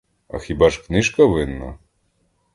[0.27, 1.77] А хіба ж книжка винна?